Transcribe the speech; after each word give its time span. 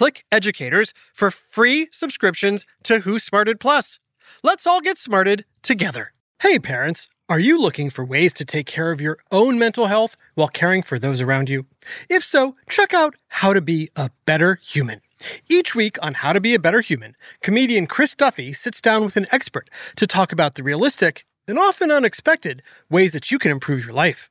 Click 0.00 0.24
Educators 0.32 0.94
for 1.12 1.30
free 1.30 1.86
subscriptions 1.92 2.64
to 2.84 3.00
Who 3.00 3.18
Smarted 3.18 3.60
Plus. 3.60 3.98
Let's 4.42 4.66
all 4.66 4.80
get 4.80 4.96
smarted 4.96 5.44
together. 5.60 6.14
Hey, 6.40 6.58
parents, 6.58 7.06
are 7.28 7.38
you 7.38 7.60
looking 7.60 7.90
for 7.90 8.02
ways 8.02 8.32
to 8.32 8.46
take 8.46 8.64
care 8.64 8.92
of 8.92 9.02
your 9.02 9.18
own 9.30 9.58
mental 9.58 9.88
health 9.88 10.16
while 10.36 10.48
caring 10.48 10.80
for 10.80 10.98
those 10.98 11.20
around 11.20 11.50
you? 11.50 11.66
If 12.08 12.24
so, 12.24 12.56
check 12.66 12.94
out 12.94 13.14
How 13.28 13.52
to 13.52 13.60
Be 13.60 13.90
a 13.94 14.08
Better 14.24 14.58
Human. 14.62 15.02
Each 15.50 15.74
week 15.74 15.98
on 16.00 16.14
How 16.14 16.32
to 16.32 16.40
Be 16.40 16.54
a 16.54 16.58
Better 16.58 16.80
Human, 16.80 17.14
comedian 17.42 17.86
Chris 17.86 18.14
Duffy 18.14 18.54
sits 18.54 18.80
down 18.80 19.04
with 19.04 19.18
an 19.18 19.26
expert 19.30 19.68
to 19.96 20.06
talk 20.06 20.32
about 20.32 20.54
the 20.54 20.62
realistic 20.62 21.26
and 21.46 21.58
often 21.58 21.90
unexpected 21.90 22.62
ways 22.88 23.12
that 23.12 23.30
you 23.30 23.38
can 23.38 23.50
improve 23.50 23.84
your 23.84 23.92
life. 23.92 24.30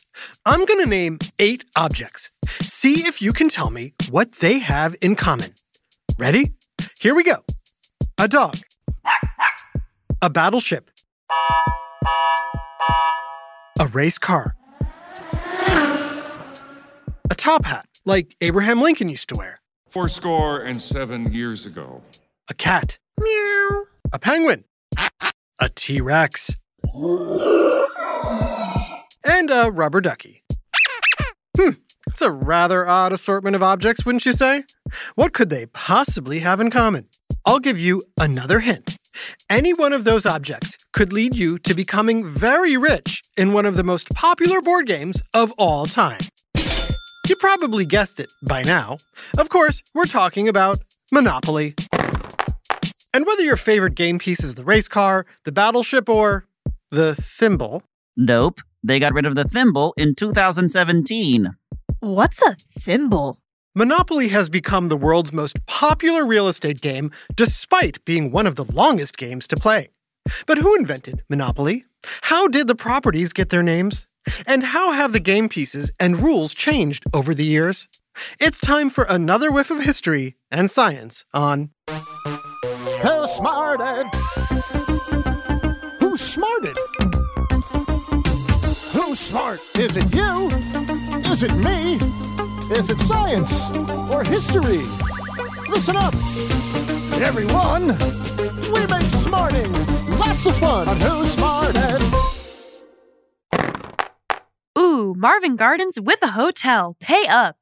I'm 0.45 0.65
going 0.65 0.83
to 0.83 0.89
name 0.89 1.19
eight 1.39 1.63
objects. 1.75 2.31
See 2.61 3.05
if 3.07 3.21
you 3.21 3.33
can 3.33 3.49
tell 3.49 3.69
me 3.69 3.93
what 4.09 4.33
they 4.33 4.59
have 4.59 4.95
in 5.01 5.15
common. 5.15 5.53
Ready? 6.17 6.51
Here 6.99 7.15
we 7.15 7.23
go. 7.23 7.37
A 8.17 8.27
dog. 8.27 8.57
A 10.21 10.29
battleship. 10.29 10.91
A 13.79 13.87
race 13.93 14.17
car. 14.17 14.55
A 17.29 17.35
top 17.35 17.65
hat, 17.65 17.87
like 18.05 18.35
Abraham 18.41 18.81
Lincoln 18.81 19.09
used 19.09 19.29
to 19.29 19.35
wear. 19.35 19.61
Fourscore 19.89 20.61
and 20.61 20.81
seven 20.81 21.33
years 21.33 21.65
ago. 21.65 22.01
A 22.49 22.53
cat. 22.53 22.99
Meow. 23.19 23.85
A 24.13 24.19
penguin. 24.19 24.65
A 25.59 25.69
T 25.69 26.01
Rex. 26.01 26.57
And 29.23 29.51
a 29.51 29.69
rubber 29.71 30.01
ducky. 30.01 30.43
Hmm, 31.57 31.71
it's 32.07 32.21
a 32.21 32.31
rather 32.31 32.87
odd 32.87 33.13
assortment 33.13 33.55
of 33.55 33.63
objects, 33.63 34.05
wouldn't 34.05 34.25
you 34.25 34.33
say? 34.33 34.63
What 35.15 35.33
could 35.33 35.49
they 35.49 35.67
possibly 35.67 36.39
have 36.39 36.59
in 36.59 36.71
common? 36.71 37.07
I'll 37.45 37.59
give 37.59 37.79
you 37.79 38.03
another 38.19 38.59
hint. 38.59 38.97
Any 39.49 39.73
one 39.73 39.93
of 39.93 40.03
those 40.03 40.25
objects 40.25 40.77
could 40.93 41.13
lead 41.13 41.35
you 41.35 41.59
to 41.59 41.73
becoming 41.73 42.25
very 42.25 42.77
rich 42.77 43.21
in 43.37 43.53
one 43.53 43.65
of 43.65 43.75
the 43.75 43.83
most 43.83 44.09
popular 44.09 44.61
board 44.61 44.87
games 44.87 45.21
of 45.33 45.51
all 45.57 45.85
time. 45.85 46.21
You 47.27 47.35
probably 47.35 47.85
guessed 47.85 48.19
it 48.19 48.29
by 48.47 48.63
now. 48.63 48.97
Of 49.37 49.49
course, 49.49 49.83
we're 49.93 50.05
talking 50.05 50.47
about 50.47 50.79
Monopoly. 51.11 51.75
And 53.13 53.25
whether 53.25 53.43
your 53.43 53.57
favorite 53.57 53.95
game 53.95 54.19
piece 54.19 54.43
is 54.43 54.55
the 54.55 54.63
race 54.63 54.87
car, 54.87 55.25
the 55.43 55.51
battleship, 55.51 56.07
or 56.07 56.45
the 56.89 57.15
thimble. 57.15 57.83
Nope. 58.15 58.61
They 58.83 58.99
got 58.99 59.13
rid 59.13 59.25
of 59.25 59.35
the 59.35 59.43
thimble 59.43 59.93
in 59.95 60.15
2017. 60.15 61.55
What's 61.99 62.41
a 62.41 62.55
thimble? 62.79 63.39
Monopoly 63.75 64.29
has 64.29 64.49
become 64.49 64.89
the 64.89 64.97
world's 64.97 65.31
most 65.31 65.65
popular 65.65 66.25
real 66.25 66.47
estate 66.47 66.81
game 66.81 67.11
despite 67.35 68.03
being 68.05 68.31
one 68.31 68.47
of 68.47 68.55
the 68.55 68.65
longest 68.65 69.17
games 69.17 69.47
to 69.47 69.55
play. 69.55 69.89
But 70.45 70.57
who 70.57 70.75
invented 70.75 71.23
Monopoly? 71.29 71.85
How 72.23 72.47
did 72.47 72.67
the 72.67 72.75
properties 72.75 73.33
get 73.33 73.49
their 73.49 73.63
names? 73.63 74.07
And 74.47 74.63
how 74.63 74.91
have 74.91 75.13
the 75.13 75.19
game 75.19 75.47
pieces 75.47 75.91
and 75.99 76.21
rules 76.21 76.53
changed 76.53 77.03
over 77.13 77.33
the 77.33 77.45
years? 77.45 77.87
It's 78.39 78.59
time 78.59 78.89
for 78.89 79.05
another 79.07 79.51
whiff 79.51 79.71
of 79.71 79.81
history 79.83 80.35
and 80.49 80.69
science 80.69 81.25
on 81.33 81.69
Who 81.87 83.27
smarted? 83.27 84.07
Who 85.99 86.17
smarted? 86.17 86.77
Who's 89.11 89.19
smart? 89.19 89.59
Is 89.77 89.97
it 89.97 90.15
you? 90.15 90.47
Is 91.29 91.43
it 91.43 91.53
me? 91.55 91.95
Is 92.73 92.89
it 92.89 92.97
science 92.97 93.69
or 94.09 94.23
history? 94.23 94.79
Listen 95.69 95.97
up, 95.97 96.13
everyone. 97.19 97.87
We 98.71 98.87
make 98.87 99.11
smarting 99.11 99.69
lots 100.17 100.45
of 100.45 100.55
fun 100.59 100.87
on 100.87 101.01
Who 101.01 101.25
Smarted. 101.25 102.01
Ooh, 104.79 105.13
Marvin 105.17 105.57
Gardens 105.57 105.99
with 105.99 106.21
a 106.21 106.31
hotel. 106.31 106.95
Pay 107.01 107.27
up. 107.27 107.57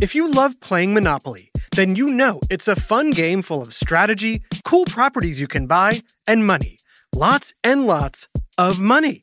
If 0.00 0.14
you 0.14 0.26
love 0.26 0.58
playing 0.62 0.94
Monopoly, 0.94 1.50
then 1.76 1.96
you 1.96 2.08
know 2.08 2.40
it's 2.48 2.66
a 2.66 2.76
fun 2.76 3.10
game 3.10 3.42
full 3.42 3.60
of 3.60 3.74
strategy, 3.74 4.42
cool 4.64 4.86
properties 4.86 5.38
you 5.38 5.48
can 5.48 5.66
buy, 5.66 6.00
and 6.26 6.46
money. 6.46 6.78
Lots 7.14 7.52
and 7.62 7.84
lots 7.86 8.26
of 8.56 8.80
money. 8.80 9.20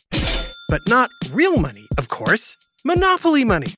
But 0.69 0.81
not 0.88 1.09
real 1.31 1.57
money, 1.57 1.88
of 1.97 2.09
course. 2.09 2.57
Monopoly 2.83 3.44
money. 3.45 3.73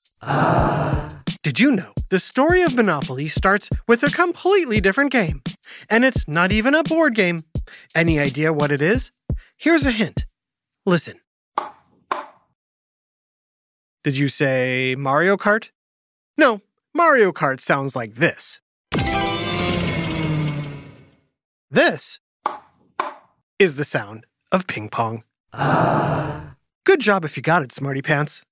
Did 1.43 1.59
you 1.59 1.71
know 1.71 1.93
the 2.09 2.19
story 2.19 2.63
of 2.63 2.75
Monopoly 2.75 3.27
starts 3.27 3.69
with 3.87 4.03
a 4.03 4.09
completely 4.09 4.81
different 4.81 5.11
game? 5.11 5.41
And 5.89 6.03
it's 6.03 6.27
not 6.27 6.51
even 6.51 6.73
a 6.75 6.83
board 6.83 7.15
game. 7.15 7.43
Any 7.95 8.19
idea 8.19 8.51
what 8.51 8.71
it 8.71 8.81
is? 8.81 9.11
Here's 9.57 9.85
a 9.85 9.91
hint. 9.91 10.25
Listen. 10.85 11.19
Did 14.03 14.17
you 14.17 14.29
say 14.29 14.95
Mario 14.97 15.37
Kart? 15.37 15.69
No, 16.37 16.61
Mario 16.93 17.31
Kart 17.31 17.59
sounds 17.59 17.95
like 17.95 18.15
this. 18.15 18.61
This 21.69 22.19
is 23.59 23.75
the 23.75 23.83
sound 23.83 24.25
of 24.51 24.65
ping 24.65 24.89
pong. 24.89 25.23
Good 26.85 26.99
job 27.01 27.23
if 27.25 27.37
you 27.37 27.43
got 27.43 27.61
it, 27.61 27.71
Smarty 27.71 28.01
Pants. 28.01 28.43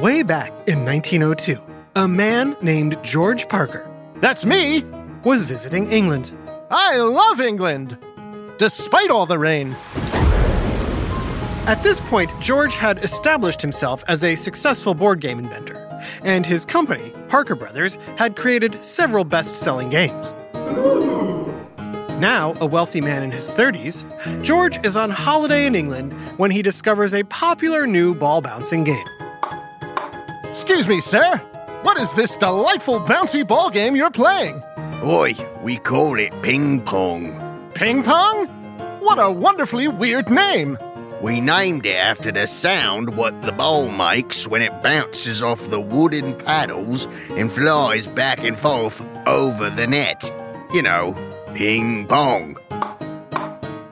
Way 0.00 0.22
back 0.22 0.50
in 0.68 0.84
1902, 0.84 1.60
a 1.96 2.06
man 2.08 2.56
named 2.62 2.96
George 3.02 3.48
Parker 3.48 3.90
That's 4.20 4.44
me. 4.46 4.84
was 5.24 5.42
visiting 5.42 5.90
England. 5.92 6.32
I 6.70 6.98
love 6.98 7.40
England, 7.40 7.98
despite 8.58 9.10
all 9.10 9.26
the 9.26 9.38
rain. 9.38 9.76
At 11.66 11.80
this 11.82 12.00
point, 12.00 12.30
George 12.40 12.76
had 12.76 13.02
established 13.04 13.60
himself 13.60 14.02
as 14.08 14.24
a 14.24 14.34
successful 14.34 14.94
board 14.94 15.20
game 15.20 15.38
inventor, 15.38 15.76
and 16.22 16.46
his 16.46 16.64
company, 16.64 17.12
Parker 17.28 17.54
Brothers, 17.54 17.98
had 18.16 18.36
created 18.36 18.82
several 18.84 19.24
best 19.24 19.56
selling 19.56 19.90
games. 19.90 20.32
Now, 22.18 22.56
a 22.60 22.66
wealthy 22.66 23.00
man 23.00 23.22
in 23.22 23.30
his 23.30 23.48
30s, 23.52 24.04
George 24.42 24.84
is 24.84 24.96
on 24.96 25.10
holiday 25.10 25.66
in 25.66 25.76
England 25.76 26.12
when 26.36 26.50
he 26.50 26.62
discovers 26.62 27.14
a 27.14 27.22
popular 27.24 27.86
new 27.86 28.12
ball 28.12 28.40
bouncing 28.40 28.82
game. 28.82 29.06
Excuse 30.44 30.88
me, 30.88 31.00
sir. 31.00 31.36
What 31.82 31.96
is 31.96 32.12
this 32.14 32.34
delightful 32.34 33.00
bouncy 33.02 33.46
ball 33.46 33.70
game 33.70 33.94
you're 33.94 34.10
playing? 34.10 34.60
Oi, 35.04 35.34
we 35.62 35.76
call 35.76 36.18
it 36.18 36.32
ping 36.42 36.80
pong. 36.82 37.70
Ping 37.74 38.02
pong? 38.02 38.48
What 38.98 39.20
a 39.20 39.30
wonderfully 39.30 39.86
weird 39.86 40.28
name. 40.28 40.76
We 41.22 41.40
named 41.40 41.86
it 41.86 41.94
after 41.94 42.32
the 42.32 42.48
sound 42.48 43.16
what 43.16 43.42
the 43.42 43.52
ball 43.52 43.88
makes 43.88 44.48
when 44.48 44.62
it 44.62 44.82
bounces 44.82 45.40
off 45.40 45.70
the 45.70 45.80
wooden 45.80 46.34
paddles 46.34 47.06
and 47.30 47.52
flies 47.52 48.08
back 48.08 48.42
and 48.42 48.58
forth 48.58 49.04
over 49.28 49.70
the 49.70 49.86
net. 49.86 50.32
You 50.72 50.82
know, 50.82 51.14
ping 51.58 52.06
pong. 52.06 52.56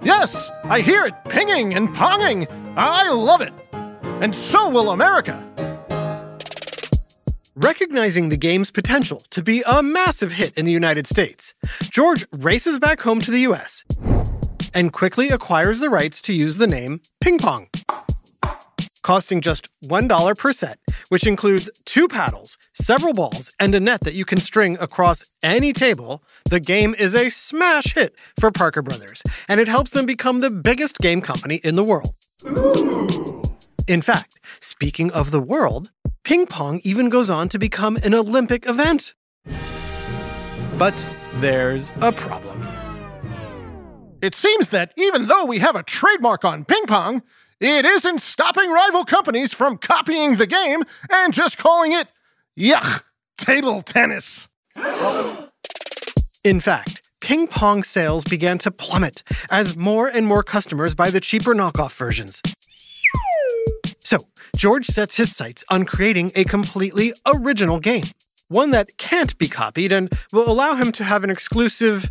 Yes, 0.01 0.53
I 0.63 0.79
hear 0.81 1.05
it 1.05 1.15
pinging 1.29 1.75
and 1.75 1.89
ponging. 1.89 2.47
I 2.77 3.11
love 3.11 3.41
it. 3.41 3.53
And 4.23 4.37
so 4.37 4.71
will 4.71 4.93
America. 4.93 5.35
Recognizing 7.57 8.29
the 8.29 8.37
game's 8.37 8.71
potential 8.71 9.21
to 9.31 9.43
be 9.43 9.65
a 9.67 9.83
massive 9.83 10.31
hit 10.31 10.57
in 10.57 10.65
the 10.65 10.71
United 10.71 11.09
States, 11.09 11.55
George 11.83 12.25
races 12.39 12.79
back 12.79 13.01
home 13.01 13.21
to 13.23 13.33
the 13.33 13.41
US 13.41 13.85
and 14.73 14.93
quickly 14.93 15.31
acquires 15.31 15.81
the 15.81 15.91
rights 15.91 16.23
to 16.23 16.33
use 16.33 16.59
the 16.59 16.69
name 16.69 17.01
Ping 17.21 17.39
Pong. 17.39 17.67
Costing 19.03 19.41
just 19.41 19.69
$1 19.83 20.39
per 20.39 20.53
set, 20.53 20.79
which 21.09 21.27
includes 21.27 21.71
two 21.85 22.09
paddles, 22.09 22.59
several 22.75 23.13
balls, 23.13 23.53
and 23.59 23.75
a 23.75 23.81
net 23.81 24.01
that 24.03 24.15
you 24.15 24.25
can 24.25 24.39
string 24.39 24.77
across 24.81 25.25
any 25.43 25.73
table, 25.73 26.23
the 26.51 26.61
game 26.61 26.95
is 26.99 27.15
a 27.15 27.31
smash 27.31 27.95
hit 27.95 28.15
for 28.39 28.51
Parker 28.51 28.83
Brothers, 28.83 29.23
and 29.49 29.61
it 29.61 29.69
helps 29.69 29.93
them 29.93 30.07
become 30.07 30.41
the 30.41 30.51
biggest 30.51 30.99
game 30.99 31.21
company 31.21 31.57
in 31.63 31.77
the 31.77 31.85
world. 31.85 32.15
In 33.87 34.03
fact, 34.03 34.39
speaking 34.61 35.13
of 35.13 35.31
the 35.31 35.41
world, 35.41 35.91
ping 36.25 36.47
pong 36.47 36.81
even 36.83 37.09
goes 37.09 37.31
on 37.31 37.49
to 37.51 37.59
become 37.59 37.97
an 37.99 38.15
Olympic 38.15 38.69
event. 38.69 39.15
But 40.77 41.07
there's 41.35 41.91
a 42.01 42.13
problem. 42.13 42.67
It 44.23 44.35
seems 44.35 44.71
that 44.71 44.93
even 44.97 45.27
though 45.27 45.45
we 45.45 45.59
have 45.59 45.77
a 45.77 45.83
trademark 45.83 46.45
on 46.45 46.65
ping 46.65 46.87
pong, 46.87 47.23
it 47.61 47.85
isn't 47.85 48.21
stopping 48.21 48.71
rival 48.71 49.05
companies 49.05 49.55
from 49.55 49.79
copying 49.79 50.37
the 50.37 50.47
game 50.47 50.83
and 51.11 51.33
just 51.33 51.57
calling 51.57 51.93
it, 51.93 52.13
yuck, 52.59 53.03
table 53.39 53.81
tennis. 53.81 54.49
In 56.45 56.61
fact, 56.61 57.03
ping 57.21 57.47
pong 57.47 57.83
sales 57.83 58.25
began 58.25 58.59
to 58.59 58.71
plummet 58.71 59.23
as 59.51 59.75
more 59.75 60.07
and 60.07 60.27
more 60.27 60.43
customers 60.43 60.95
buy 60.95 61.11
the 61.11 61.21
cheaper 61.21 61.55
knockoff 61.55 61.97
versions. 61.97 62.43
So, 64.01 64.19
George 64.57 64.87
sets 64.87 65.17
his 65.17 65.35
sights 65.35 65.65
on 65.71 65.85
creating 65.85 66.33
a 66.35 66.45
completely 66.45 67.15
original 67.27 67.81
game, 67.81 68.05
one 68.49 68.71
that 68.73 68.99
can't 68.99 69.37
be 69.39 69.49
copied 69.49 69.93
and 69.93 70.13
will 70.33 70.49
allow 70.49 70.75
him 70.75 70.93
to 70.93 71.05
have 71.05 71.25
an 71.25 71.31
exclusive 71.31 72.11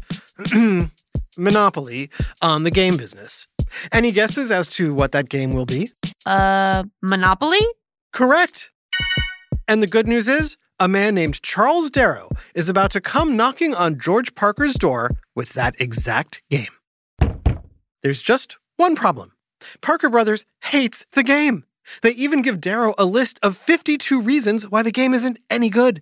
monopoly 1.37 2.09
on 2.41 2.63
the 2.63 2.71
game 2.71 2.97
business. 2.97 3.47
Any 3.91 4.11
guesses 4.11 4.51
as 4.51 4.69
to 4.69 4.93
what 4.93 5.11
that 5.11 5.29
game 5.29 5.53
will 5.53 5.65
be? 5.65 5.89
Uh, 6.25 6.83
Monopoly? 7.01 7.65
Correct. 8.13 8.71
And 9.67 9.81
the 9.81 9.87
good 9.87 10.07
news 10.07 10.27
is, 10.27 10.57
a 10.79 10.87
man 10.87 11.15
named 11.15 11.41
Charles 11.41 11.89
Darrow 11.89 12.29
is 12.53 12.67
about 12.69 12.91
to 12.91 13.01
come 13.01 13.37
knocking 13.37 13.73
on 13.73 13.99
George 13.99 14.35
Parker's 14.35 14.75
door 14.75 15.11
with 15.35 15.53
that 15.53 15.79
exact 15.79 16.41
game. 16.49 16.67
There's 18.03 18.21
just 18.21 18.57
one 18.77 18.95
problem 18.95 19.31
Parker 19.81 20.09
Brothers 20.09 20.45
hates 20.61 21.05
the 21.13 21.23
game. 21.23 21.63
They 22.01 22.11
even 22.11 22.41
give 22.41 22.59
Darrow 22.61 22.93
a 22.97 23.05
list 23.05 23.39
of 23.43 23.55
52 23.55 24.21
reasons 24.21 24.69
why 24.69 24.83
the 24.83 24.91
game 24.91 25.13
isn't 25.13 25.39
any 25.49 25.69
good. 25.69 26.01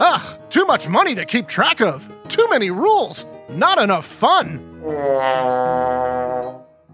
Ah, 0.00 0.38
too 0.48 0.64
much 0.64 0.88
money 0.88 1.14
to 1.16 1.24
keep 1.24 1.48
track 1.48 1.80
of. 1.80 2.10
Too 2.28 2.46
many 2.50 2.70
rules. 2.70 3.26
Not 3.50 3.78
enough 3.78 4.06
fun. 4.06 4.64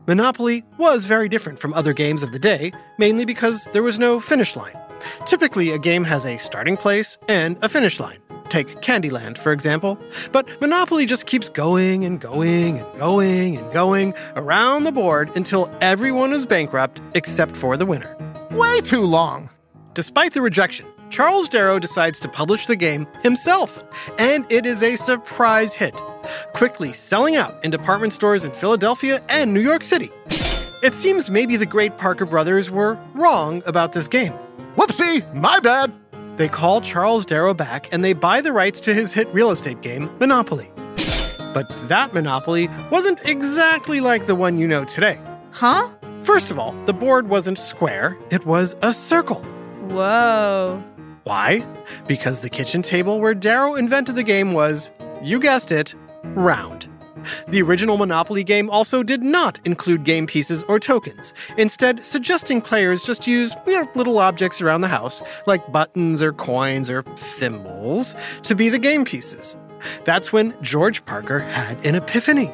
Monopoly 0.06 0.62
was 0.77 1.06
very 1.06 1.31
different 1.31 1.59
from 1.59 1.73
other 1.73 1.95
games 1.95 2.23
of 2.23 2.33
the 2.33 2.39
day, 2.39 2.73
mainly 2.99 3.25
because 3.25 3.67
there 3.73 3.83
was 3.83 3.99
no 3.99 4.21
finish 4.21 4.55
line. 4.55 4.79
Typically, 5.25 5.71
a 5.71 5.79
game 5.79 6.05
has 6.05 6.27
a 6.27 6.37
starting 6.37 6.77
place 6.77 7.17
and 7.27 7.56
a 7.62 7.69
finish 7.71 7.99
line. 7.99 8.19
Take 8.51 8.69
Candyland, 8.83 9.39
for 9.39 9.51
example. 9.51 9.99
But 10.31 10.61
Monopoly 10.61 11.06
just 11.06 11.25
keeps 11.25 11.49
going 11.49 12.05
and 12.05 12.21
going 12.21 12.79
and 12.79 12.99
going 12.99 13.56
and 13.56 13.73
going 13.73 14.15
around 14.37 14.85
the 14.85 14.93
board 14.93 15.35
until 15.37 15.75
everyone 15.81 16.35
is 16.35 16.45
bankrupt 16.45 17.00
except 17.15 17.57
for 17.57 17.77
the 17.79 17.87
winner. 17.87 18.15
Way 18.50 18.83
too 18.83 19.03
long. 19.03 19.49
Despite 19.95 20.35
the 20.35 20.43
rejection, 20.43 20.87
Charles 21.09 21.49
Darrow 21.49 21.79
decides 21.79 22.21
to 22.21 22.29
publish 22.29 22.67
the 22.67 22.77
game 22.77 23.07
himself, 23.23 23.83
and 24.19 24.45
it 24.50 24.67
is 24.67 24.83
a 24.83 24.97
surprise 24.97 25.73
hit, 25.73 25.95
quickly 26.53 26.93
selling 26.93 27.37
out 27.37 27.62
in 27.65 27.71
department 27.71 28.12
stores 28.12 28.44
in 28.44 28.50
Philadelphia 28.50 29.23
and 29.29 29.53
New 29.53 29.61
York 29.61 29.82
City. 29.82 30.11
It 30.82 30.94
seems 30.94 31.31
maybe 31.31 31.56
the 31.56 31.67
great 31.67 31.97
Parker 31.99 32.26
brothers 32.26 32.71
were 32.71 32.99
wrong 33.15 33.62
about 33.67 33.93
this 33.93 34.06
game. 34.09 34.35
Whoopsie, 34.76 35.35
my 35.35 35.61
bad. 35.61 35.93
They 36.37 36.49
call 36.49 36.81
Charles 36.81 37.25
Darrow 37.25 37.55
back 37.55 37.93
and 37.93 38.05
they 38.05 38.12
buy 38.12 38.41
the 38.41 38.53
rights 38.53 38.81
to 38.81 38.93
his 38.94 39.15
hit 39.15 39.32
real 39.32 39.50
estate 39.50 39.81
game, 39.81 40.11
Monopoly. 40.19 40.71
But 41.55 41.67
that 41.88 42.12
Monopoly 42.12 42.69
wasn't 42.91 43.25
exactly 43.25 44.00
like 44.00 44.26
the 44.26 44.35
one 44.35 44.59
you 44.59 44.67
know 44.67 44.85
today. 44.85 45.19
Huh? 45.53 45.88
First 46.21 46.50
of 46.50 46.59
all, 46.59 46.73
the 46.87 46.93
board 46.93 47.29
wasn't 47.29 47.59
square, 47.59 48.19
it 48.31 48.44
was 48.44 48.75
a 48.82 48.93
circle. 48.93 49.43
Whoa. 49.88 50.82
Why? 51.23 51.65
Because 52.09 52.41
the 52.41 52.50
kitchen 52.50 52.82
table 52.82 53.21
where 53.21 53.35
Darrow 53.35 53.75
invented 53.75 54.17
the 54.17 54.23
game 54.23 54.53
was, 54.53 54.91
you 55.23 55.38
guessed 55.38 55.71
it, 55.71 55.94
round. 56.35 56.88
The 57.49 57.62
original 57.62 57.97
Monopoly 57.97 58.44
game 58.44 58.69
also 58.71 59.03
did 59.03 59.23
not 59.23 59.59
include 59.65 60.05
game 60.05 60.26
pieces 60.26 60.62
or 60.65 60.79
tokens, 60.79 61.32
instead, 61.56 62.05
suggesting 62.05 62.61
players 62.61 63.03
just 63.03 63.26
use 63.26 63.55
you 63.67 63.82
know, 63.82 63.91
little 63.94 64.19
objects 64.19 64.61
around 64.61 64.82
the 64.82 64.88
house, 64.88 65.23
like 65.47 65.73
buttons 65.73 66.21
or 66.21 66.32
coins 66.32 66.91
or 66.91 67.03
thimbles, 67.17 68.15
to 68.43 68.55
be 68.55 68.69
the 68.69 68.79
game 68.79 69.05
pieces. 69.05 69.56
That's 70.05 70.32
when 70.32 70.55
George 70.62 71.05
Parker 71.05 71.41
had 71.41 71.85
an 71.85 71.94
epiphany, 71.94 72.47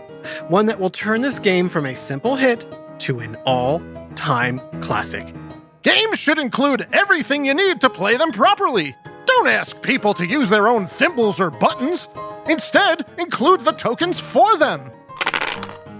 one 0.48 0.66
that 0.66 0.80
will 0.80 0.90
turn 0.90 1.20
this 1.20 1.38
game 1.38 1.68
from 1.68 1.86
a 1.86 1.94
simple 1.94 2.36
hit 2.36 2.66
to 3.00 3.20
an 3.20 3.36
all 3.46 3.82
time 4.14 4.60
classic. 4.80 5.34
Games 5.82 6.18
should 6.18 6.38
include 6.38 6.86
everything 6.92 7.44
you 7.44 7.54
need 7.54 7.80
to 7.80 7.88
play 7.88 8.16
them 8.16 8.32
properly. 8.32 8.94
Don't 9.24 9.48
ask 9.48 9.80
people 9.82 10.12
to 10.14 10.26
use 10.26 10.50
their 10.50 10.68
own 10.68 10.86
thimbles 10.86 11.40
or 11.40 11.50
buttons. 11.50 12.08
Instead, 12.50 13.06
include 13.16 13.60
the 13.60 13.70
tokens 13.70 14.18
for 14.18 14.56
them. 14.58 14.90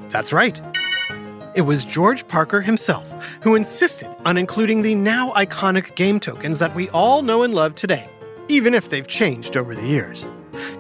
That's 0.08 0.32
right. 0.32 0.61
It 1.55 1.62
was 1.62 1.85
George 1.85 2.26
Parker 2.26 2.61
himself 2.61 3.12
who 3.43 3.55
insisted 3.55 4.11
on 4.24 4.36
including 4.36 4.82
the 4.82 4.96
now 4.96 5.31
iconic 5.34 5.94
game 5.94 6.19
tokens 6.19 6.58
that 6.58 6.74
we 6.74 6.89
all 6.91 7.22
know 7.22 7.44
and 7.44 7.55
love 7.55 7.77
today, 7.77 8.10
even 8.48 8.74
if 8.74 8.91
they've 8.91 9.06
changed 9.06 9.56
over 9.56 9.77
the 9.77 9.86
years. 9.86 10.27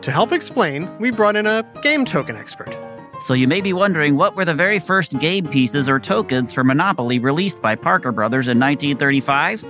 To 0.02 0.10
help 0.10 0.32
explain, 0.32 0.90
we 0.98 1.12
brought 1.12 1.36
in 1.36 1.46
a 1.46 1.64
game 1.82 2.04
token 2.04 2.36
expert. 2.36 2.76
So 3.20 3.32
you 3.32 3.46
may 3.46 3.60
be 3.60 3.72
wondering 3.72 4.16
what 4.16 4.34
were 4.34 4.44
the 4.44 4.54
very 4.54 4.80
first 4.80 5.20
game 5.20 5.46
pieces 5.46 5.88
or 5.88 6.00
tokens 6.00 6.52
for 6.52 6.64
Monopoly 6.64 7.20
released 7.20 7.62
by 7.62 7.76
Parker 7.76 8.10
Brothers 8.10 8.48
in 8.48 8.58
1935? 8.58 9.64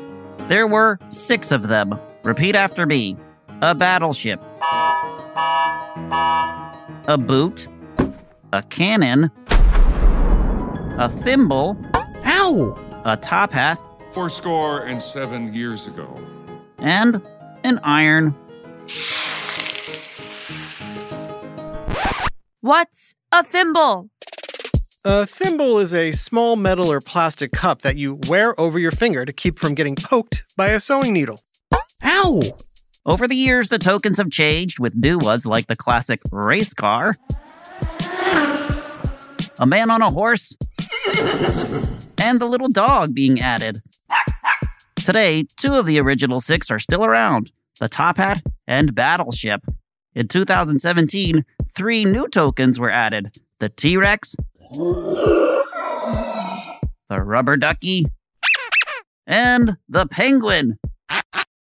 There 0.49 0.67
were 0.67 0.99
six 1.11 1.53
of 1.53 1.69
them. 1.69 2.01
Repeat 2.23 2.55
after 2.55 2.87
me 2.87 3.19
a 3.61 3.75
battleship, 3.75 4.41
a 5.97 7.19
boot, 7.19 7.69
a 8.53 8.63
cannon, 8.63 9.31
a 10.99 11.09
thimble, 11.09 11.77
ow, 12.25 13.03
a 13.05 13.17
top 13.17 13.53
hat, 13.53 13.79
Fourscore 14.13 14.85
and 14.87 15.01
seven 15.01 15.55
years 15.55 15.87
ago. 15.87 16.21
and 16.79 17.23
an 17.63 17.79
iron. 17.85 18.35
What's 22.61 23.15
a 23.33 23.43
thimble? 23.43 24.11
A 25.05 25.27
thimble 25.27 25.79
is 25.79 25.95
a 25.95 26.13
small 26.13 26.57
metal 26.57 26.91
or 26.91 27.01
plastic 27.01 27.53
cup 27.53 27.83
that 27.83 27.97
you 27.97 28.19
wear 28.29 28.59
over 28.61 28.79
your 28.79 28.91
finger 28.91 29.25
to 29.25 29.33
keep 29.33 29.59
from 29.59 29.75
getting 29.75 29.97
poked 29.97 30.43
by 30.57 30.69
a 30.69 30.81
sewing 30.81 31.13
needle. 31.15 31.41
Ow! 32.05 32.43
Over 33.07 33.26
the 33.26 33.35
years, 33.35 33.71
the 33.71 33.78
tokens 33.78 34.19
have 34.19 34.30
changed 34.30 34.78
with 34.78 34.95
new 34.95 35.16
ones 35.16 35.47
like 35.47 35.69
the 35.69 35.76
classic 35.76 36.21
race 36.30 36.75
car, 36.75 37.14
a 39.59 39.66
man 39.66 39.90
on 39.90 40.02
a 40.02 40.11
horse, 40.11 40.54
and 42.19 42.38
the 42.38 42.47
little 42.47 42.69
dog 42.69 43.14
being 43.14 43.40
added. 43.40 43.78
Today, 44.97 45.45
two 45.57 45.73
of 45.75 45.87
the 45.87 45.99
original 45.99 46.42
six 46.42 46.71
are 46.71 46.78
still 46.78 47.02
around 47.02 47.50
the 47.80 47.88
Top 47.88 48.19
Hat 48.19 48.42
and 48.66 48.95
Battleship. 48.95 49.62
In 50.14 50.28
2017, 50.28 51.47
three 51.75 52.04
new 52.04 52.28
tokens 52.28 52.78
were 52.78 52.90
added 52.90 53.35
the 53.61 53.71
T 53.71 53.97
Rex, 53.97 54.37
the 54.75 55.64
Rubber 57.11 57.57
Ducky, 57.57 58.04
and 59.26 59.78
the 59.88 60.07
Penguin 60.07 60.78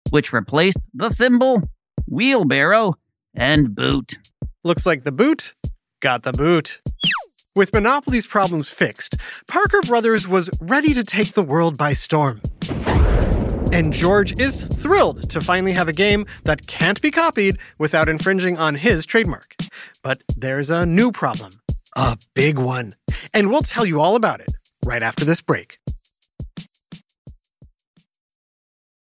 which 0.09 0.33
replaced 0.33 0.79
the 0.93 1.09
thimble, 1.09 1.63
wheelbarrow, 2.07 2.93
and 3.33 3.75
boot. 3.75 4.15
Looks 4.63 4.85
like 4.85 5.03
the 5.03 5.11
boot 5.11 5.53
got 5.99 6.23
the 6.23 6.33
boot. 6.33 6.81
With 7.55 7.73
Monopoly's 7.73 8.27
problems 8.27 8.69
fixed, 8.69 9.15
Parker 9.47 9.81
Brothers 9.81 10.27
was 10.27 10.49
ready 10.59 10.93
to 10.93 11.03
take 11.03 11.33
the 11.33 11.43
world 11.43 11.77
by 11.77 11.93
storm. 11.93 12.41
And 13.71 13.91
George 13.91 14.39
is 14.39 14.61
thrilled 14.61 15.29
to 15.29 15.41
finally 15.41 15.71
have 15.71 15.87
a 15.87 15.93
game 15.93 16.25
that 16.43 16.67
can't 16.67 17.01
be 17.01 17.11
copied 17.11 17.57
without 17.79 18.07
infringing 18.07 18.57
on 18.57 18.75
his 18.75 19.05
trademark. 19.05 19.55
But 20.03 20.21
there's 20.37 20.69
a 20.69 20.85
new 20.85 21.11
problem, 21.11 21.53
a 21.95 22.17
big 22.33 22.57
one. 22.57 22.93
And 23.33 23.49
we'll 23.49 23.61
tell 23.61 23.85
you 23.85 23.99
all 23.99 24.15
about 24.15 24.41
it 24.41 24.51
right 24.85 25.03
after 25.03 25.25
this 25.25 25.41
break. 25.41 25.79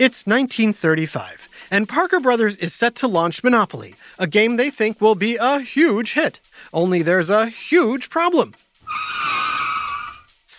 It's 0.00 0.26
1935, 0.26 1.46
and 1.70 1.86
Parker 1.86 2.20
Brothers 2.20 2.56
is 2.56 2.72
set 2.72 2.94
to 2.96 3.06
launch 3.06 3.44
Monopoly, 3.44 3.94
a 4.18 4.26
game 4.26 4.56
they 4.56 4.70
think 4.70 4.98
will 4.98 5.14
be 5.14 5.36
a 5.36 5.60
huge 5.60 6.14
hit. 6.14 6.40
Only 6.72 7.02
there's 7.02 7.28
a 7.28 7.46
huge 7.46 8.08
problem 8.08 8.54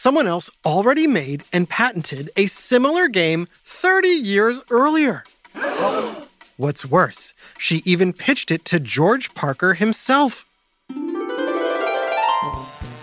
someone 0.01 0.25
else 0.25 0.49
already 0.65 1.05
made 1.05 1.43
and 1.53 1.69
patented 1.69 2.31
a 2.35 2.47
similar 2.47 3.07
game 3.07 3.47
30 3.63 4.07
years 4.07 4.59
earlier. 4.71 5.23
What's 6.57 6.85
worse, 6.85 7.35
she 7.57 7.83
even 7.85 8.11
pitched 8.11 8.49
it 8.49 8.65
to 8.65 8.79
George 8.79 9.33
Parker 9.35 9.75
himself. 9.75 10.45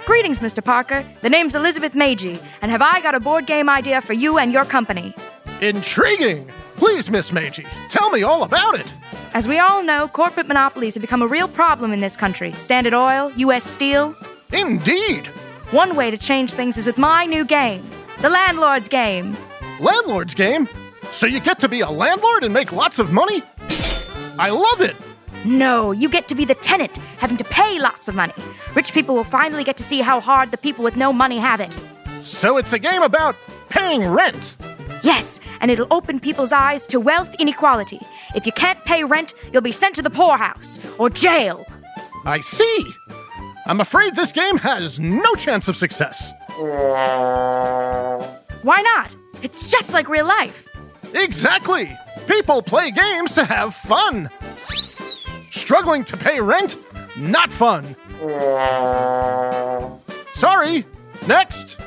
Greetings, 0.07 0.41
Mr. 0.41 0.65
Parker. 0.65 1.05
The 1.23 1.31
name's 1.31 1.55
Elizabeth 1.55 1.95
Magie, 1.95 2.41
and 2.63 2.73
have 2.73 2.83
I 2.83 3.01
got 3.01 3.15
a 3.15 3.21
board 3.21 3.47
game 3.47 3.69
idea 3.69 4.01
for 4.01 4.15
you 4.15 4.39
and 4.39 4.53
your 4.53 4.65
company? 4.65 5.15
Intriguing! 5.61 6.51
Please, 6.77 7.11
Miss 7.11 7.33
Magie, 7.33 7.67
tell 7.89 8.11
me 8.11 8.23
all 8.23 8.45
about 8.45 8.79
it. 8.79 8.95
As 9.35 9.49
we 9.49 9.59
all 9.59 9.83
know, 9.83 10.07
corporate 10.07 10.47
monopolies 10.47 10.95
have 10.95 11.01
become 11.01 11.21
a 11.21 11.27
real 11.27 11.49
problem 11.49 11.93
in 11.93 11.99
this 12.01 12.17
country. 12.17 12.53
Standard 12.55 12.95
Oil, 12.95 13.33
U.S. 13.33 13.65
Steel. 13.65 14.15
Indeed! 14.53 15.27
One 15.73 15.97
way 15.97 16.13
to 16.13 16.17
change 16.17 16.53
things 16.53 16.79
is 16.79 16.87
with 16.87 16.97
my 16.97 17.25
new 17.27 17.45
game, 17.45 17.91
the 18.21 18.31
Landlord's 18.31 18.89
Game. 18.89 19.37
Landlord's 19.81 20.35
Game? 20.35 20.69
So 21.11 21.27
you 21.27 21.41
get 21.41 21.59
to 21.61 21.69
be 21.69 21.81
a 21.81 21.91
landlord 21.91 22.45
and 22.45 22.55
make 22.55 22.71
lots 22.71 23.01
of 23.01 23.13
money? 23.13 23.43
I 24.39 24.51
love 24.51 24.81
it! 24.81 24.97
No, 25.45 25.91
you 25.91 26.09
get 26.09 26.29
to 26.29 26.35
be 26.37 26.45
the 26.45 26.55
tenant, 26.55 26.97
having 27.19 27.37
to 27.37 27.45
pay 27.45 27.81
lots 27.81 28.07
of 28.07 28.15
money. 28.15 28.35
Rich 28.75 28.93
people 28.93 29.17
will 29.17 29.25
finally 29.25 29.65
get 29.65 29.77
to 29.79 29.83
see 29.83 30.01
how 30.03 30.21
hard 30.21 30.53
the 30.53 30.59
people 30.59 30.85
with 30.85 30.97
no 30.97 31.13
money 31.13 31.39
have 31.39 31.61
it. 31.61 31.77
So 32.23 32.59
it's 32.59 32.73
a 32.73 32.79
game 32.79 33.03
about 33.03 33.35
paying 33.69 34.07
rent. 34.07 34.57
Yes, 35.03 35.41
and 35.61 35.71
it'll 35.71 35.93
open 35.93 36.21
people's 36.21 36.53
eyes 36.53 36.87
to 36.89 36.99
wealth 37.01 37.35
inequality. 37.39 38.01
If 38.35 38.47
you 38.47 38.53
can't 38.53 38.83
pay 38.85 39.05
rent, 39.05 39.35
you'll 39.53 39.63
be 39.63 39.73
sent 39.73 39.95
to 39.97 40.03
the 40.03 40.11
poorhouse 40.11 40.79
or 40.99 41.11
jail. 41.11 41.65
I 42.25 42.41
see. 42.41 42.85
I'm 43.67 43.81
afraid 43.81 44.15
this 44.15 44.33
game 44.33 44.59
has 44.59 44.99
no 44.99 45.35
chance 45.35 45.69
of 45.69 45.77
success. 45.77 46.33
Why 48.63 48.83
not? 48.83 49.15
It's 49.43 49.71
just 49.71 49.93
like 49.93 50.09
real 50.09 50.27
life. 50.27 50.67
Exactly! 51.15 51.97
People 52.27 52.63
play 52.63 52.91
games 52.91 53.35
to 53.35 53.45
have 53.45 53.75
fun. 53.75 54.29
Struggling 55.51 56.05
to 56.05 56.17
pay 56.17 56.41
rent? 56.41 56.77
Not 57.17 57.53
fun. 57.53 57.97
Sorry. 60.35 60.85
Next. 61.27 61.79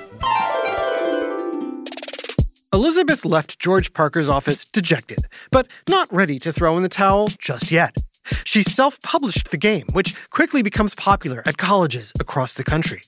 Elizabeth 2.74 3.25
left 3.25 3.60
George 3.60 3.94
Parker's 3.94 4.30
office 4.30 4.63
dejected, 4.63 5.20
but 5.51 5.68
not 5.90 6.12
ready 6.12 6.40
to 6.40 6.54
throw 6.54 6.78
in 6.78 6.84
the 6.84 6.90
towel 6.90 7.28
just 7.38 7.70
yet. 7.70 7.98
She 8.46 8.63
self 8.63 9.01
published 9.01 9.51
the 9.51 9.58
game, 9.58 9.88
which 9.92 10.16
quickly 10.30 10.62
becomes 10.62 10.96
popular 10.96 11.44
at 11.46 11.58
colleges 11.58 12.13
across 12.18 12.54
the 12.54 12.63
country. 12.63 13.01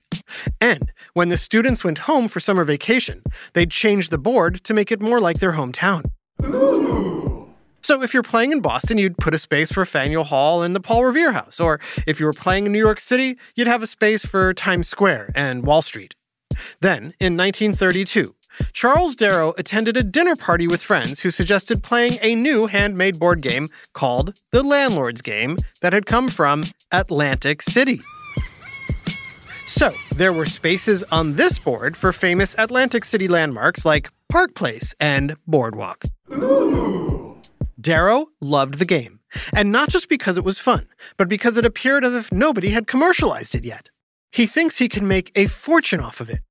And 0.59 0.91
when 1.13 1.29
the 1.29 1.37
students 1.37 1.83
went 1.83 1.99
home 1.99 2.27
for 2.27 2.41
summer 2.41 2.65
vacation, 2.65 3.23
they'd 3.53 3.71
change 3.71 4.09
the 4.09 4.17
board 4.17 4.63
to 4.65 4.73
make 4.73 4.91
it 4.91 5.01
more 5.01 5.21
like 5.21 5.39
their 5.39 5.53
hometown. 5.53 6.11
So 7.81 8.01
if 8.01 8.13
you're 8.13 8.23
playing 8.23 8.51
in 8.51 8.59
Boston, 8.59 8.97
you'd 8.97 9.17
put 9.17 9.33
a 9.33 9.39
space 9.39 9.71
for 9.71 9.85
Faneuil 9.85 10.25
Hall 10.25 10.61
and 10.61 10.75
the 10.75 10.81
Paul 10.81 11.05
Revere 11.05 11.31
House. 11.31 11.59
Or 11.59 11.79
if 12.05 12.19
you 12.19 12.25
were 12.25 12.33
playing 12.33 12.65
in 12.65 12.73
New 12.73 12.79
York 12.79 12.99
City, 12.99 13.37
you'd 13.55 13.67
have 13.67 13.83
a 13.83 13.87
space 13.87 14.25
for 14.25 14.53
Times 14.53 14.89
Square 14.89 15.31
and 15.35 15.65
Wall 15.65 15.81
Street. 15.81 16.15
Then, 16.81 17.13
in 17.19 17.37
1932, 17.37 18.33
Charles 18.73 19.15
Darrow 19.15 19.53
attended 19.57 19.97
a 19.97 20.03
dinner 20.03 20.35
party 20.35 20.67
with 20.67 20.81
friends 20.81 21.19
who 21.19 21.31
suggested 21.31 21.83
playing 21.83 22.17
a 22.21 22.35
new 22.35 22.67
handmade 22.67 23.19
board 23.19 23.41
game 23.41 23.69
called 23.93 24.33
the 24.51 24.63
Landlord's 24.63 25.21
Game 25.21 25.57
that 25.81 25.93
had 25.93 26.05
come 26.05 26.29
from 26.29 26.65
Atlantic 26.91 27.61
City. 27.61 28.01
So, 29.67 29.93
there 30.15 30.33
were 30.33 30.45
spaces 30.45 31.03
on 31.11 31.35
this 31.35 31.57
board 31.57 31.97
for 31.97 32.13
famous 32.13 32.55
Atlantic 32.57 33.05
City 33.05 33.27
landmarks 33.27 33.85
like 33.85 34.11
Park 34.29 34.55
Place 34.55 34.93
and 34.99 35.35
Boardwalk. 35.47 36.03
Darrow 37.79 38.27
loved 38.39 38.75
the 38.75 38.85
game, 38.85 39.19
and 39.53 39.71
not 39.71 39.89
just 39.89 40.09
because 40.09 40.37
it 40.37 40.43
was 40.43 40.59
fun, 40.59 40.87
but 41.17 41.27
because 41.27 41.57
it 41.57 41.65
appeared 41.65 42.05
as 42.05 42.15
if 42.15 42.31
nobody 42.31 42.69
had 42.69 42.87
commercialized 42.87 43.55
it 43.55 43.65
yet. 43.65 43.89
He 44.31 44.45
thinks 44.45 44.77
he 44.77 44.89
can 44.89 45.07
make 45.07 45.31
a 45.35 45.47
fortune 45.47 45.99
off 45.99 46.19
of 46.21 46.29
it. 46.29 46.41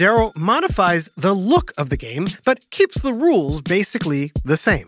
Darrow 0.00 0.32
modifies 0.34 1.10
the 1.14 1.34
look 1.34 1.72
of 1.76 1.90
the 1.90 1.96
game, 1.98 2.26
but 2.46 2.64
keeps 2.70 3.02
the 3.02 3.12
rules 3.12 3.60
basically 3.60 4.32
the 4.46 4.56
same. 4.56 4.86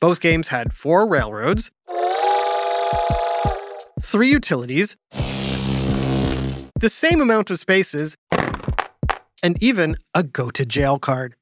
Both 0.00 0.22
games 0.22 0.48
had 0.48 0.72
four 0.72 1.06
railroads, 1.06 1.70
three 4.00 4.30
utilities, 4.30 4.96
the 6.80 6.88
same 6.88 7.20
amount 7.20 7.50
of 7.50 7.60
spaces, 7.60 8.16
and 9.42 9.62
even 9.62 9.98
a 10.14 10.22
go 10.22 10.48
to 10.48 10.64
jail 10.64 10.98
card. 10.98 11.34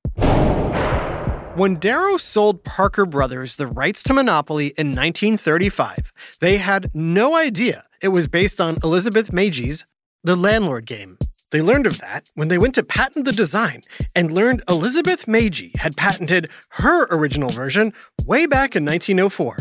When 1.55 1.77
Darrow 1.77 2.17
sold 2.17 2.65
Parker 2.65 3.07
Brothers 3.07 3.55
the 3.55 3.69
rights 3.69 4.03
to 4.03 4.13
Monopoly 4.13 4.75
in 4.77 4.89
1935, 4.89 6.13
they 6.41 6.57
had 6.57 6.91
no 6.97 7.37
idea 7.37 7.85
it 8.03 8.09
was 8.09 8.27
based 8.27 8.61
on 8.61 8.77
Elizabeth 8.83 9.33
Magie's 9.33 9.85
The 10.25 10.35
Landlord 10.35 10.87
Game. 10.87 11.17
They 11.55 11.63
learned 11.63 11.87
of 11.87 11.99
that 11.99 12.33
when 12.35 12.49
they 12.49 12.59
went 12.59 12.75
to 12.75 12.83
patent 12.83 13.27
the 13.27 13.33
design 13.33 13.83
and 14.17 14.33
learned 14.33 14.65
Elizabeth 14.69 15.29
Magie 15.29 15.71
had 15.77 15.97
patented 15.97 16.51
her 16.71 17.07
original 17.17 17.49
version 17.49 17.93
way 18.27 18.47
back 18.47 18.75
in 18.75 18.85
1904, 18.85 19.59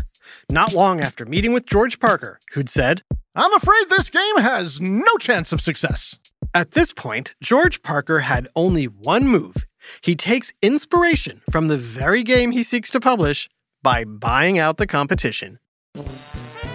not 0.49 0.73
long 0.73 1.01
after 1.01 1.23
meeting 1.23 1.53
with 1.53 1.67
George 1.67 1.99
Parker, 1.99 2.39
who'd 2.53 2.67
said, 2.67 3.03
I'm 3.35 3.53
afraid 3.53 3.89
this 3.89 4.09
game 4.09 4.37
has 4.39 4.81
no 4.81 5.17
chance 5.19 5.53
of 5.53 5.61
success. 5.61 6.17
At 6.51 6.71
this 6.71 6.93
point, 6.93 7.35
George 7.43 7.83
Parker 7.83 8.21
had 8.21 8.47
only 8.55 8.85
one 8.85 9.27
move. 9.27 9.67
He 10.01 10.15
takes 10.15 10.51
inspiration 10.63 11.43
from 11.51 11.67
the 11.67 11.77
very 11.77 12.23
game 12.23 12.53
he 12.53 12.63
seeks 12.63 12.89
to 12.89 12.99
publish 12.99 13.49
by 13.83 14.03
buying 14.03 14.57
out 14.57 14.77
the 14.77 14.87
competition. 14.87 15.59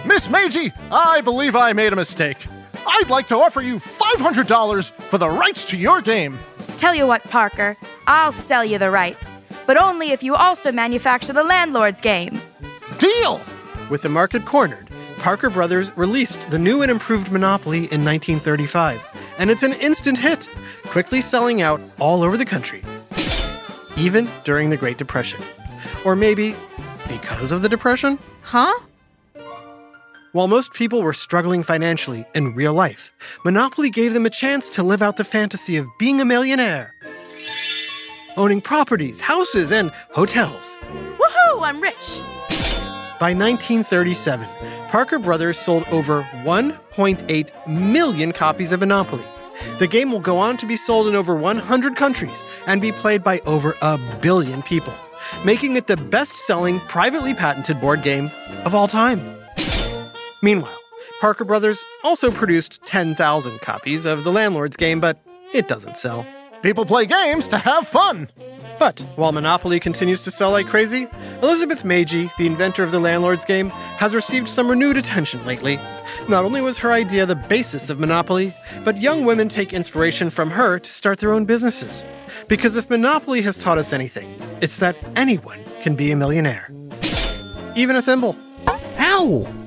Miss 0.05 0.29
Magie, 0.29 0.71
I 0.89 1.19
believe 1.19 1.57
I 1.57 1.73
made 1.73 1.91
a 1.91 1.97
mistake. 1.97 2.47
I'd 2.87 3.09
like 3.09 3.27
to 3.27 3.37
offer 3.37 3.61
you 3.61 3.75
$500 3.75 4.91
for 4.91 5.17
the 5.17 5.29
rights 5.29 5.65
to 5.65 5.77
your 5.77 6.01
game. 6.01 6.39
Tell 6.77 6.95
you 6.95 7.05
what, 7.05 7.23
Parker, 7.25 7.77
I'll 8.07 8.31
sell 8.31 8.63
you 8.63 8.77
the 8.77 8.91
rights, 8.91 9.37
but 9.65 9.77
only 9.77 10.11
if 10.11 10.23
you 10.23 10.35
also 10.35 10.71
manufacture 10.71 11.33
the 11.33 11.43
landlord's 11.43 12.01
game. 12.01 12.39
Deal! 12.97 13.41
With 13.89 14.01
the 14.01 14.09
market 14.09 14.45
cornered, 14.45 14.89
Parker 15.19 15.49
Brothers 15.49 15.95
released 15.97 16.49
the 16.49 16.59
new 16.59 16.81
and 16.81 16.89
improved 16.89 17.31
Monopoly 17.31 17.79
in 17.91 18.05
1935, 18.05 19.05
and 19.37 19.49
it's 19.49 19.63
an 19.63 19.73
instant 19.73 20.17
hit, 20.17 20.47
quickly 20.85 21.21
selling 21.21 21.61
out 21.61 21.81
all 21.99 22.23
over 22.23 22.37
the 22.37 22.45
country, 22.45 22.81
even 23.97 24.29
during 24.43 24.69
the 24.69 24.77
Great 24.77 24.97
Depression. 24.97 25.41
Or 26.05 26.15
maybe 26.15 26.55
because 27.07 27.51
of 27.51 27.61
the 27.61 27.69
Depression? 27.69 28.17
Huh? 28.41 28.73
While 30.31 30.47
most 30.47 30.73
people 30.73 31.01
were 31.01 31.13
struggling 31.13 31.63
financially 31.63 32.23
in 32.35 32.53
real 32.53 32.75
life, 32.75 33.11
Monopoly 33.43 33.89
gave 33.89 34.13
them 34.13 34.27
a 34.27 34.29
chance 34.29 34.69
to 34.75 34.83
live 34.83 35.01
out 35.01 35.17
the 35.17 35.23
fantasy 35.23 35.75
of 35.75 35.87
being 35.97 36.21
a 36.21 36.25
millionaire. 36.25 36.93
Owning 38.37 38.61
properties, 38.61 39.19
houses, 39.19 39.71
and 39.71 39.89
hotels. 40.11 40.77
Woohoo, 40.83 41.63
I'm 41.63 41.81
rich! 41.81 42.19
By 43.19 43.33
1937, 43.33 44.47
Parker 44.89 45.17
Brothers 45.17 45.57
sold 45.57 45.83
over 45.87 46.21
1.8 46.43 47.67
million 47.67 48.31
copies 48.31 48.71
of 48.71 48.81
Monopoly. 48.81 49.25
The 49.79 49.87
game 49.87 50.11
will 50.11 50.19
go 50.19 50.37
on 50.37 50.57
to 50.57 50.67
be 50.67 50.77
sold 50.77 51.07
in 51.07 51.15
over 51.15 51.33
100 51.33 51.95
countries 51.95 52.43
and 52.67 52.79
be 52.79 52.91
played 52.91 53.23
by 53.23 53.39
over 53.47 53.75
a 53.81 53.97
billion 54.21 54.61
people, 54.61 54.93
making 55.43 55.75
it 55.75 55.87
the 55.87 55.97
best 55.97 56.35
selling 56.45 56.79
privately 56.81 57.33
patented 57.33 57.81
board 57.81 58.03
game 58.03 58.29
of 58.63 58.75
all 58.75 58.87
time. 58.87 59.38
Meanwhile, 60.41 60.77
Parker 61.21 61.45
Brothers 61.45 61.83
also 62.03 62.31
produced 62.31 62.83
10,000 62.85 63.59
copies 63.61 64.05
of 64.05 64.23
the 64.23 64.31
Landlord's 64.31 64.77
game, 64.77 64.99
but 64.99 65.21
it 65.53 65.67
doesn't 65.67 65.97
sell. 65.97 66.25
People 66.61 66.85
play 66.85 67.05
games 67.05 67.47
to 67.49 67.57
have 67.57 67.87
fun. 67.87 68.29
But 68.79 69.01
while 69.17 69.33
Monopoly 69.33 69.79
continues 69.81 70.23
to 70.23 70.31
sell 70.31 70.51
like 70.51 70.67
crazy, 70.67 71.07
Elizabeth 71.41 71.83
Magie, 71.83 72.29
the 72.37 72.47
inventor 72.47 72.83
of 72.83 72.91
the 72.91 72.99
Landlord's 72.99 73.43
game, 73.43 73.69
has 73.69 74.15
received 74.15 74.47
some 74.47 74.69
renewed 74.69 74.95
attention 74.95 75.45
lately. 75.45 75.77
Not 76.29 76.45
only 76.45 76.61
was 76.61 76.77
her 76.79 76.91
idea 76.91 77.25
the 77.25 77.35
basis 77.35 77.89
of 77.89 77.99
Monopoly, 77.99 78.53
but 78.85 79.01
young 79.01 79.25
women 79.25 79.49
take 79.49 79.73
inspiration 79.73 80.29
from 80.29 80.49
her 80.51 80.79
to 80.79 80.89
start 80.89 81.19
their 81.19 81.33
own 81.33 81.43
businesses. 81.43 82.05
Because 82.47 82.77
if 82.77 82.89
Monopoly 82.89 83.41
has 83.41 83.57
taught 83.57 83.77
us 83.77 83.91
anything, 83.91 84.33
it's 84.61 84.77
that 84.77 84.95
anyone 85.17 85.59
can 85.81 85.95
be 85.95 86.11
a 86.11 86.15
millionaire. 86.15 86.69
Even 87.75 87.97
a 87.97 88.01
thimble. 88.01 88.37
Ow! 88.99 89.58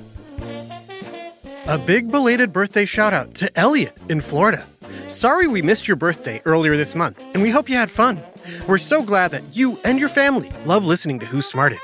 A 1.66 1.78
big 1.78 2.10
belated 2.10 2.52
birthday 2.52 2.84
shout 2.84 3.12
out 3.12 3.34
to 3.36 3.58
Elliot 3.58 3.96
in 4.08 4.20
Florida. 4.20 4.66
Sorry 5.06 5.46
we 5.46 5.62
missed 5.62 5.86
your 5.86 5.96
birthday 5.96 6.42
earlier 6.44 6.76
this 6.76 6.96
month, 6.96 7.24
and 7.34 7.42
we 7.42 7.50
hope 7.50 7.68
you 7.68 7.76
had 7.76 7.90
fun. 7.90 8.20
We're 8.66 8.78
so 8.78 9.02
glad 9.02 9.30
that 9.30 9.44
you 9.52 9.78
and 9.84 10.00
your 10.00 10.08
family 10.08 10.50
love 10.64 10.84
listening 10.84 11.20
to 11.20 11.26
Who 11.26 11.40
Smarted. 11.40 11.78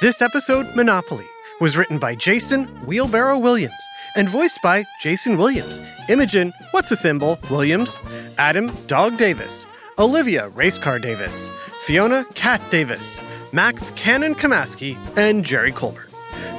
This 0.00 0.22
episode, 0.22 0.74
Monopoly, 0.74 1.26
was 1.60 1.76
written 1.76 1.98
by 1.98 2.14
Jason 2.14 2.64
Wheelbarrow 2.86 3.38
Williams 3.38 3.74
and 4.16 4.30
voiced 4.30 4.62
by 4.62 4.84
Jason 5.02 5.36
Williams, 5.36 5.78
Imogen 6.08 6.52
What's 6.70 6.90
a 6.90 6.96
Thimble 6.96 7.38
Williams, 7.50 7.98
Adam 8.38 8.72
Dog 8.86 9.18
Davis, 9.18 9.66
Olivia 9.98 10.48
Racecar 10.50 11.02
Davis, 11.02 11.50
Fiona 11.80 12.24
Cat 12.32 12.62
Davis, 12.70 13.20
Max 13.52 13.90
Cannon 13.94 14.34
Kamaski, 14.34 14.96
and 15.18 15.44
Jerry 15.44 15.72
Colbert. 15.72 16.08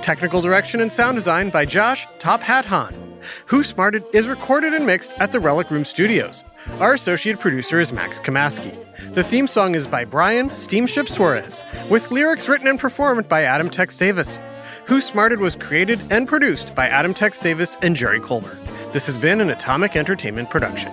Technical 0.04 0.42
direction 0.42 0.82
and 0.82 0.92
sound 0.92 1.16
design 1.16 1.50
by 1.50 1.64
Josh 1.64 2.06
Top 2.20 2.42
Hat 2.42 2.66
Hahn. 2.66 2.94
Who 3.46 3.64
Smarted 3.64 4.04
is 4.14 4.28
recorded 4.28 4.74
and 4.74 4.86
mixed 4.86 5.14
at 5.14 5.32
the 5.32 5.40
Relic 5.40 5.72
Room 5.72 5.86
Studios. 5.86 6.44
Our 6.82 6.96
associate 6.96 7.40
producer 7.40 7.80
is 7.80 7.94
Max 7.94 8.20
Kamaski. 8.20 8.78
The 9.16 9.24
theme 9.24 9.48
song 9.48 9.76
is 9.76 9.88
by 9.88 10.04
Brian 10.04 10.54
Steamship 10.54 11.08
Suarez, 11.08 11.64
with 11.90 12.12
lyrics 12.12 12.50
written 12.50 12.68
and 12.68 12.78
performed 12.78 13.30
by 13.30 13.44
Adam 13.44 13.70
Tex 13.70 13.98
Davis. 13.98 14.42
Who 14.88 15.00
Smarted 15.00 15.40
was 15.40 15.56
created 15.56 16.02
and 16.12 16.28
produced 16.28 16.76
by 16.76 16.90
Adam 16.90 17.14
Tex 17.14 17.40
Davis 17.40 17.78
and 17.82 17.96
Jerry 17.96 18.20
Colbert. 18.20 18.58
This 18.92 19.06
has 19.06 19.18
been 19.18 19.40
an 19.40 19.52
Atomic 19.52 19.96
Entertainment 19.96 20.50
production. 20.50 20.92